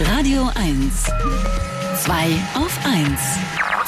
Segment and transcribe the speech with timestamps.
[0.00, 1.04] Radio 1.
[2.04, 3.08] Zwei auf 1.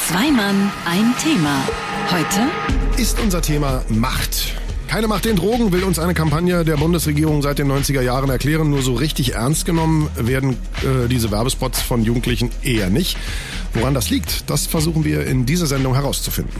[0.09, 1.63] Zwei Mann, ein Thema.
[2.11, 4.55] Heute ist unser Thema Macht.
[4.87, 8.71] Keine Macht den Drogen will uns eine Kampagne der Bundesregierung seit den 90er Jahren erklären.
[8.71, 13.19] Nur so richtig ernst genommen werden äh, diese Werbespots von Jugendlichen eher nicht.
[13.75, 16.55] Woran das liegt, das versuchen wir in dieser Sendung herauszufinden.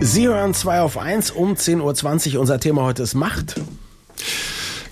[0.00, 2.40] Sie hören 2 auf 1 um 10.20 Uhr.
[2.40, 3.60] Unser Thema heute ist Macht.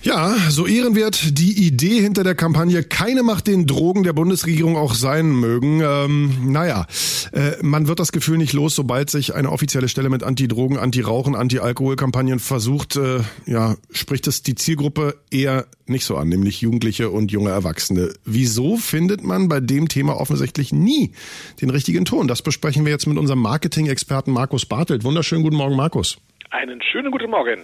[0.07, 4.93] Ja, so ehrenwert die Idee hinter der Kampagne Keine Macht den Drogen der Bundesregierung auch
[4.93, 5.81] sein mögen.
[5.81, 6.85] Ähm, naja,
[7.33, 11.35] äh, man wird das Gefühl nicht los, sobald sich eine offizielle Stelle mit Anti-Drogen, Anti-Rauchen,
[11.35, 17.33] Anti-Alkohol-Kampagnen versucht, äh, ja, spricht es die Zielgruppe eher nicht so an, nämlich Jugendliche und
[17.33, 18.13] junge Erwachsene.
[18.23, 21.11] Wieso findet man bei dem Thema offensichtlich nie
[21.59, 22.29] den richtigen Ton?
[22.29, 25.03] Das besprechen wir jetzt mit unserem Marketing-Experten Markus Bartelt.
[25.03, 26.17] Wunderschönen guten Morgen, Markus.
[26.49, 27.59] Einen schönen guten Morgen.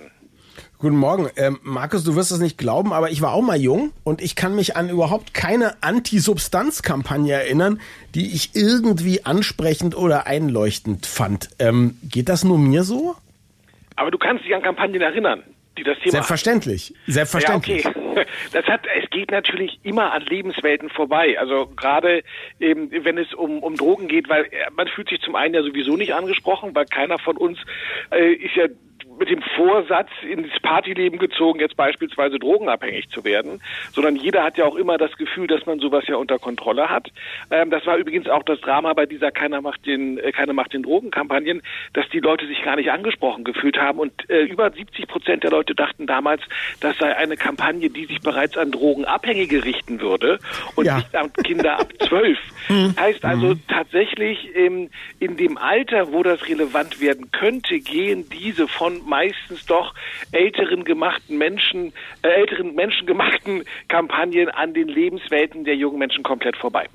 [0.83, 1.29] Guten Morgen.
[1.37, 4.35] Ähm, Markus, du wirst es nicht glauben, aber ich war auch mal jung und ich
[4.35, 7.79] kann mich an überhaupt keine Anti-Substanz-Kampagne erinnern,
[8.15, 11.47] die ich irgendwie ansprechend oder einleuchtend fand.
[11.57, 13.15] Ähm, geht das nur mir so?
[13.95, 15.43] Aber du kannst dich an Kampagnen erinnern,
[15.77, 16.11] die das Thema.
[16.11, 16.93] Selbstverständlich.
[17.07, 17.85] Selbstverständlich.
[17.85, 18.25] Ja, okay.
[18.51, 21.37] Das hat, es geht natürlich immer an Lebenswelten vorbei.
[21.39, 22.23] Also gerade
[22.59, 25.63] eben, wenn es um, um Drogen geht, weil äh, man fühlt sich zum einen ja
[25.63, 27.57] sowieso nicht angesprochen, weil keiner von uns
[28.11, 28.67] äh, ist ja
[29.17, 33.61] mit dem Vorsatz ins Partyleben gezogen, jetzt beispielsweise drogenabhängig zu werden,
[33.91, 37.09] sondern jeder hat ja auch immer das Gefühl, dass man sowas ja unter Kontrolle hat.
[37.51, 40.73] Ähm, das war übrigens auch das Drama bei dieser Keiner macht den, äh, Keiner macht
[40.73, 41.61] den Drogenkampagnen,
[41.93, 45.51] dass die Leute sich gar nicht angesprochen gefühlt haben und äh, über 70 Prozent der
[45.51, 46.41] Leute dachten damals,
[46.79, 50.39] das sei eine Kampagne, die sich bereits an Drogenabhängige richten würde
[50.75, 50.97] und ja.
[50.97, 52.39] nicht an Kinder ab zwölf.
[52.67, 52.95] Hm.
[52.99, 53.61] Heißt also hm.
[53.67, 59.93] tatsächlich ähm, in dem Alter, wo das relevant werden könnte, gehen diese von meistens doch
[60.31, 66.87] älteren gemachten Menschen, äh, älteren menschengemachten Kampagnen an den Lebenswelten der jungen Menschen komplett vorbei.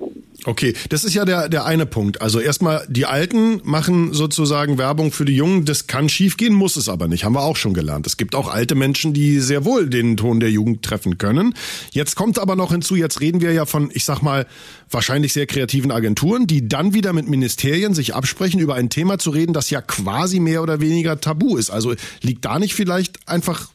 [0.45, 2.21] Okay, das ist ja der, der eine Punkt.
[2.21, 5.65] Also erstmal, die Alten machen sozusagen Werbung für die Jungen.
[5.65, 7.25] Das kann schiefgehen, muss es aber nicht.
[7.25, 8.07] Haben wir auch schon gelernt.
[8.07, 11.53] Es gibt auch alte Menschen, die sehr wohl den Ton der Jugend treffen können.
[11.91, 14.47] Jetzt kommt aber noch hinzu, jetzt reden wir ja von, ich sag mal,
[14.89, 19.31] wahrscheinlich sehr kreativen Agenturen, die dann wieder mit Ministerien sich absprechen, über ein Thema zu
[19.31, 21.69] reden, das ja quasi mehr oder weniger tabu ist.
[21.69, 23.69] Also liegt da nicht vielleicht einfach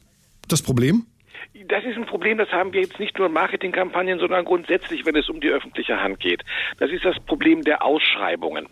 [0.47, 1.05] das Problem?
[1.67, 5.15] Das ist ein Problem, das haben wir jetzt nicht nur in Marketingkampagnen, sondern grundsätzlich, wenn
[5.15, 6.43] es um die öffentliche Hand geht.
[6.79, 8.67] Das ist das Problem der Ausschreibungen.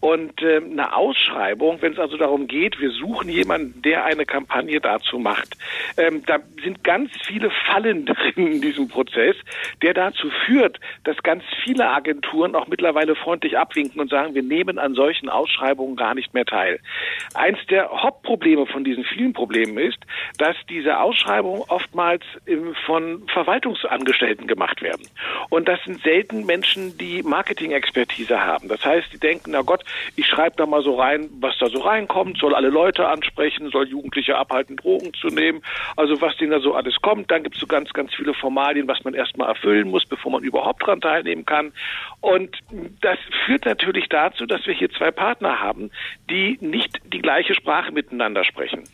[0.00, 4.80] Und äh, eine Ausschreibung, wenn es also darum geht, wir suchen jemanden, der eine Kampagne
[4.80, 5.56] dazu macht,
[5.96, 9.36] ähm, da sind ganz viele Fallen drin in diesem Prozess,
[9.82, 14.78] der dazu führt, dass ganz viele Agenturen auch mittlerweile freundlich abwinken und sagen, wir nehmen
[14.78, 16.80] an solchen Ausschreibungen gar nicht mehr teil.
[17.34, 19.98] Eins der Hauptprobleme von diesen vielen Problemen ist,
[20.38, 22.22] dass diese Ausschreibungen oftmals
[22.86, 25.06] von Verwaltungsangestellten gemacht werden.
[25.50, 28.68] Und das sind selten Menschen, die Marketing-Expertise haben.
[28.68, 29.84] Das heißt, die denken, na Gott,
[30.16, 33.88] ich schreibe da mal so rein, was da so reinkommt, soll alle Leute ansprechen, soll
[33.88, 35.62] Jugendliche abhalten, Drogen zu nehmen,
[35.96, 37.30] also was denen da so alles kommt.
[37.30, 40.42] Dann gibt es so ganz, ganz viele Formalien, was man erstmal erfüllen muss, bevor man
[40.42, 41.72] überhaupt daran teilnehmen kann.
[42.20, 42.58] Und
[43.00, 45.90] das führt natürlich dazu, dass wir hier zwei Partner haben,
[46.28, 48.84] die nicht die gleiche Sprache miteinander sprechen.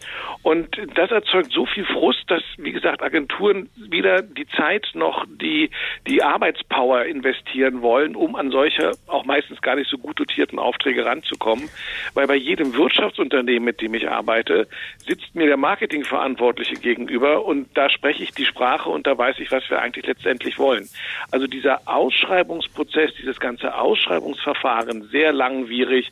[0.43, 3.30] Und das erzeugt so viel Frust, dass, wie gesagt, Agenturen
[3.77, 5.71] weder die Zeit noch die,
[6.07, 11.05] die Arbeitspower investieren wollen, um an solche auch meistens gar nicht so gut dotierten Aufträge
[11.05, 11.69] ranzukommen.
[12.15, 14.69] Weil bei jedem Wirtschaftsunternehmen, mit dem ich arbeite,
[15.07, 19.51] sitzt mir der Marketingverantwortliche gegenüber und da spreche ich die Sprache und da weiß ich,
[19.51, 20.89] was wir eigentlich letztendlich wollen.
[21.31, 26.11] Also dieser Ausschreibungsprozess, dieses ganze Ausschreibungsverfahren, sehr langwierig,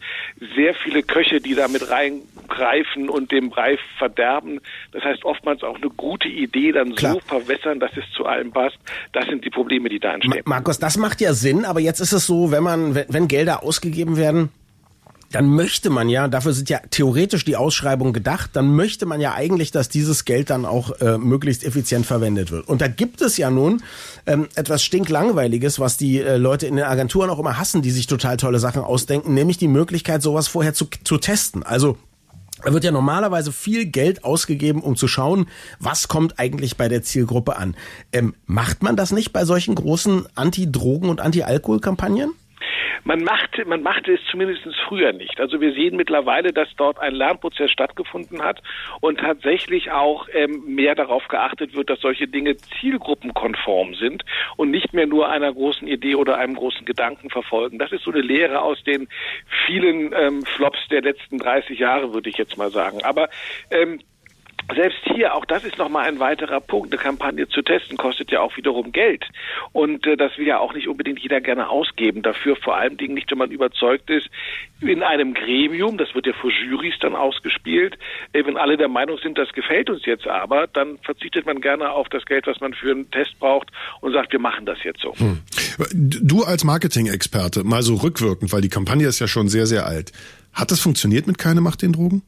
[0.55, 4.61] sehr viele Köche, die da reingreifen und dem Brei verderben.
[4.93, 7.23] Das heißt oftmals auch eine gute Idee dann Klar.
[7.23, 8.79] so verwässern, dass es zu allem passt.
[9.13, 10.43] Das sind die Probleme, die da entstehen.
[10.45, 14.17] Markus, das macht ja Sinn, aber jetzt ist es so, wenn man, wenn Gelder ausgegeben
[14.17, 14.51] werden,
[15.33, 19.35] dann möchte man ja, dafür sind ja theoretisch die Ausschreibungen gedacht, dann möchte man ja
[19.35, 22.67] eigentlich, dass dieses Geld dann auch äh, möglichst effizient verwendet wird.
[22.67, 23.83] Und da gibt es ja nun
[24.27, 28.07] ähm, etwas stinklangweiliges, was die äh, Leute in den Agenturen auch immer hassen, die sich
[28.07, 31.63] total tolle Sachen ausdenken, nämlich die Möglichkeit, sowas vorher zu, zu testen.
[31.63, 31.99] Also
[32.65, 35.47] da wird ja normalerweise viel Geld ausgegeben, um zu schauen,
[35.78, 37.77] was kommt eigentlich bei der Zielgruppe an.
[38.13, 42.31] Ähm, macht man das nicht bei solchen großen Anti-Drogen- und Anti-Alkohol-Kampagnen?
[43.04, 45.41] Man machte, man machte es zumindest früher nicht.
[45.41, 48.62] Also wir sehen mittlerweile, dass dort ein Lernprozess stattgefunden hat
[49.00, 54.24] und tatsächlich auch ähm, mehr darauf geachtet wird, dass solche Dinge zielgruppenkonform sind
[54.56, 57.78] und nicht mehr nur einer großen Idee oder einem großen Gedanken verfolgen.
[57.78, 59.09] Das ist so eine Lehre aus den
[59.66, 63.03] vielen ähm, Flops der letzten 30 Jahre, würde ich jetzt mal sagen.
[63.04, 63.28] Aber
[63.71, 64.01] ähm,
[64.74, 68.41] selbst hier, auch das ist nochmal ein weiterer Punkt, eine Kampagne zu testen, kostet ja
[68.41, 69.24] auch wiederum Geld.
[69.72, 72.22] Und äh, das will ja auch nicht unbedingt jeder gerne ausgeben.
[72.22, 74.28] Dafür vor allen Dingen nicht, wenn man überzeugt ist,
[74.80, 77.98] in einem Gremium, das wird ja vor Jurys dann ausgespielt,
[78.32, 81.91] äh, wenn alle der Meinung sind, das gefällt uns jetzt aber, dann verzichtet man gerne
[81.91, 83.70] auf das Geld, was man für einen Test braucht
[84.00, 85.15] und sagt, wir machen das jetzt so.
[85.16, 85.41] Hm.
[85.94, 90.12] Du als Marketing-Experte, mal so rückwirkend, weil die Kampagne ist ja schon sehr, sehr alt.
[90.53, 92.22] Hat das funktioniert mit Keine Macht den Drogen?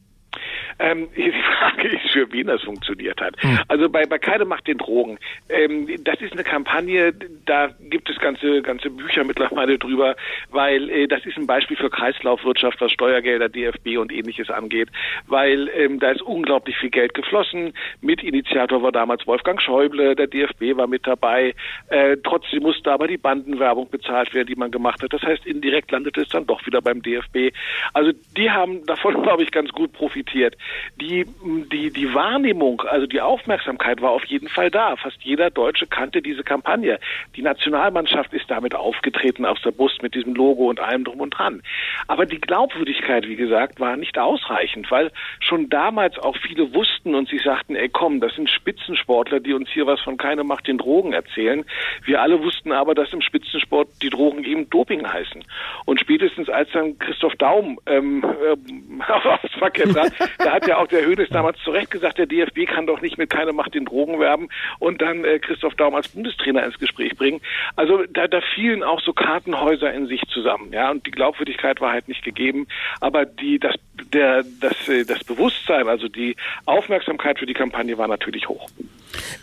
[0.79, 3.35] Ähm, die Frage ist, für wen das funktioniert hat.
[3.41, 3.59] Hm.
[3.67, 5.17] Also bei, bei Keine macht den Drogen.
[5.49, 7.13] Ähm, das ist eine Kampagne,
[7.45, 10.15] da gibt es ganze, ganze Bücher mittlerweile drüber,
[10.49, 14.89] weil äh, das ist ein Beispiel für Kreislaufwirtschaft, was Steuergelder, DFB und ähnliches angeht,
[15.27, 17.73] weil ähm, da ist unglaublich viel Geld geflossen.
[18.01, 21.53] Mitinitiator war damals Wolfgang Schäuble, der DFB war mit dabei.
[21.87, 25.13] Äh, trotzdem musste aber die Bandenwerbung bezahlt werden, die man gemacht hat.
[25.13, 27.53] Das heißt, indirekt landete es dann doch wieder beim DFB.
[27.93, 30.55] Also die haben davon, glaube ich, ganz gut profitiert
[30.99, 31.25] die,
[31.71, 34.95] die, die Wahrnehmung, also die Aufmerksamkeit war auf jeden Fall da.
[34.95, 36.99] Fast jeder Deutsche kannte diese Kampagne.
[37.35, 41.31] Die Nationalmannschaft ist damit aufgetreten aus der Bus mit diesem Logo und allem drum und
[41.31, 41.61] dran.
[42.07, 47.29] Aber die Glaubwürdigkeit, wie gesagt, war nicht ausreichend, weil schon damals auch viele wussten und
[47.29, 50.77] sie sagten, ey komm, das sind Spitzensportler, die uns hier was von keine Macht den
[50.77, 51.65] Drogen erzählen.
[52.03, 55.43] Wir alle wussten aber, dass im Spitzensport die Drogen eben Doping heißen.
[55.85, 60.87] Und spätestens als dann Christoph Daum ähm, äh, aufs Parkett trat, da hat ja auch
[60.87, 63.85] der Hönes damals zu Recht gesagt, der DFB kann doch nicht mit keine Macht den
[63.85, 64.49] Drogen werben
[64.79, 67.41] und dann äh, Christoph Daum als Bundestrainer ins Gespräch bringen.
[67.75, 71.91] Also da, da fielen auch so Kartenhäuser in sich zusammen, ja, und die Glaubwürdigkeit war
[71.91, 72.67] halt nicht gegeben,
[72.99, 73.75] aber die das
[74.13, 78.69] der das äh, das Bewusstsein, also die Aufmerksamkeit für die Kampagne war natürlich hoch.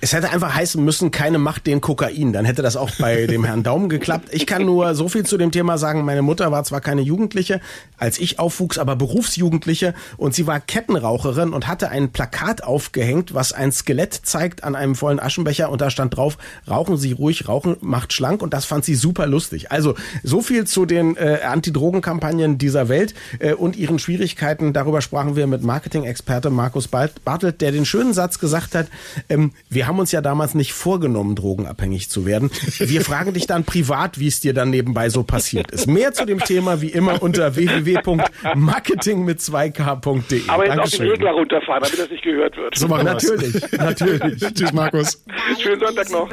[0.01, 2.33] Es hätte einfach heißen müssen, keine Macht den Kokain.
[2.33, 4.29] Dann hätte das auch bei dem Herrn Daumen geklappt.
[4.33, 6.05] Ich kann nur so viel zu dem Thema sagen.
[6.05, 7.61] Meine Mutter war zwar keine Jugendliche,
[7.97, 13.53] als ich aufwuchs, aber Berufsjugendliche und sie war Kettenraucherin und hatte ein Plakat aufgehängt, was
[13.53, 16.39] ein Skelett zeigt an einem vollen Aschenbecher und da stand drauf,
[16.69, 19.71] rauchen Sie ruhig, rauchen macht schlank und das fand sie super lustig.
[19.71, 24.48] Also so viel zu den äh, Anti-Drogen-Kampagnen dieser Welt äh, und ihren Schwierigkeiten.
[24.55, 28.87] Darüber sprachen wir mit Marketing-Experte Markus Bartelt, der den schönen Satz gesagt hat,
[29.29, 32.51] ähm, wir haben uns ja damals nicht vorgenommen, drogenabhängig zu werden.
[32.79, 35.87] Wir fragen dich dann privat, wie es dir dann nebenbei so passiert ist.
[35.87, 40.43] Mehr zu dem Thema wie immer unter www.marketing mit 2k.de.
[40.49, 40.81] Aber jetzt Dankeschön.
[40.81, 42.77] auf den Ödler runterfahren, damit das nicht gehört wird.
[42.77, 44.55] So machen Natürlich, natürlich.
[44.55, 45.25] Tschüss, Markus.
[45.61, 46.31] Schönen Sonntag noch.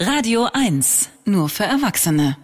[0.00, 2.38] Radio 1, nur für Erwachsene.